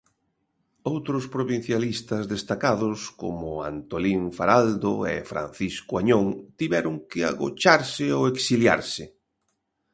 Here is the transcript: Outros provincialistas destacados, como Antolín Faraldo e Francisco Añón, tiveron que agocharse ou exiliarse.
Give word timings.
Outros 0.91 1.23
provincialistas 1.35 2.23
destacados, 2.35 2.99
como 3.21 3.47
Antolín 3.71 4.21
Faraldo 4.37 4.93
e 5.13 5.15
Francisco 5.31 5.91
Añón, 6.01 6.25
tiveron 6.59 6.95
que 7.09 7.19
agocharse 7.31 8.05
ou 8.17 8.21
exiliarse. 8.33 9.03